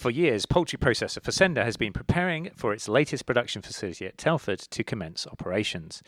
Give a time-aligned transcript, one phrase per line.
[0.00, 4.58] For years, poultry processor Faccenda has been preparing for its latest production facility at Telford
[4.60, 6.02] to commence operations.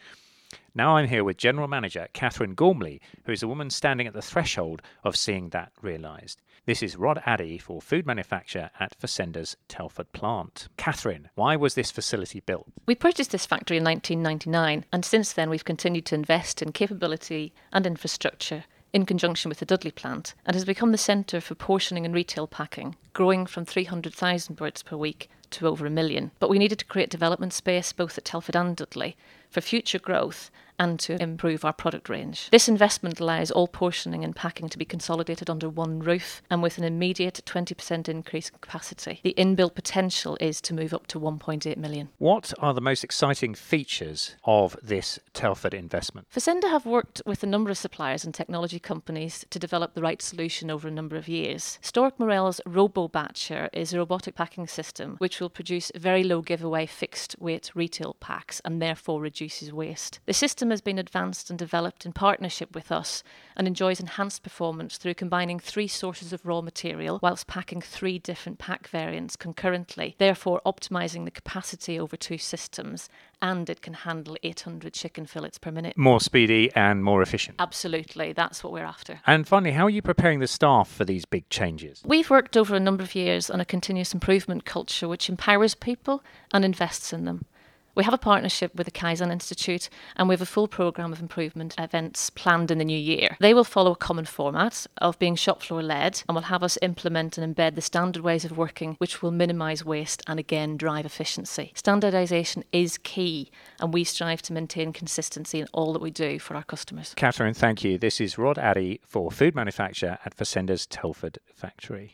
[0.75, 4.23] Now I'm here with General Manager Catherine Gormley, who is a woman standing at the
[4.23, 6.41] threshold of seeing that realised.
[6.65, 10.69] This is Rod Addy for food manufacture at Faccenda's Telford plant.
[10.79, 12.69] Catherine, why was this facility built?
[12.87, 17.53] We purchased this factory in 1999, and since then we've continued to invest in capability
[17.75, 22.05] and infrastructure in conjunction with the Dudley plant and has become the centre for portioning
[22.05, 26.31] and retail packing, growing from 300,000 birds per week to over a million.
[26.39, 29.17] But we needed to create development space both at Telford and Dudley
[29.51, 30.51] for future growth
[30.83, 32.49] and to improve our product range.
[32.51, 36.77] This investment allows all portioning and packing to be consolidated under one roof and with
[36.77, 39.21] an immediate 20% increase in capacity.
[39.23, 42.09] The inbuilt potential is to move up to 1.8 million.
[42.19, 46.27] What are the most exciting features of this Telford investment?
[46.35, 50.21] Faccenda have worked with a number of suppliers and technology companies to develop the right
[50.21, 51.79] solution over a number of years.
[51.81, 57.37] Stork Marel's RoboBatcher is a robotic packing system which will produce very low giveaway fixed
[57.39, 60.19] weight retail packs and therefore reduces waste.
[60.27, 63.23] The system has been advanced and developed in partnership with us
[63.57, 68.59] and enjoys enhanced performance through combining three sources of raw material whilst packing three different
[68.59, 73.09] pack variants concurrently, therefore optimizing the capacity over two systems
[73.41, 75.97] and it can handle 800 chicken fillets per minute.
[75.97, 77.57] More speedy and more efficient.
[77.59, 79.21] Absolutely, that's what we're after.
[79.27, 82.03] And finally, how are you preparing the staff for these big changes?
[82.05, 86.23] We've worked over a number of years on a continuous improvement culture which empowers people
[86.53, 87.45] and invests in them.
[87.95, 91.21] We have a partnership with the Kaizen Institute and we have a full programme of
[91.21, 93.37] improvement events planned in the new year.
[93.39, 96.79] They will follow a common format of being shop floor led and will have us
[96.81, 101.05] implement and embed the standard ways of working which will minimise waste and again drive
[101.05, 101.73] efficiency.
[101.77, 106.57] Standardisation is key and we strive to maintain consistency in all that we do for
[106.57, 107.13] our customers.
[107.15, 107.99] Catherine, thank you.
[107.99, 112.11] This is Rod Addy for Food Manufacture at Faccenda's Telford factory.